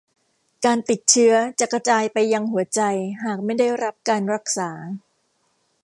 [0.65, 2.81] การติดเชื้อจะกระจายไปยังหัวใจ
[3.23, 4.71] หากไม่ได้รับการรักษา